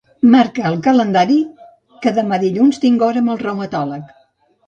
[0.35, 1.35] Marca al calendari
[2.05, 4.09] que demà dilluns tinc hora amb el reumatòleg.